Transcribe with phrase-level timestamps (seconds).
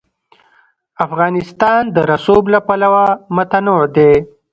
[1.05, 3.05] افغانستان د رسوب له پلوه
[3.35, 4.13] متنوع دی.